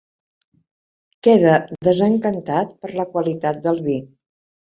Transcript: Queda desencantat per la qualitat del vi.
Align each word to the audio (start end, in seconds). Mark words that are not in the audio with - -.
Queda 1.27 1.51
desencantat 1.89 2.73
per 2.85 2.93
la 3.01 3.07
qualitat 3.13 3.63
del 3.67 3.83
vi. 3.91 3.99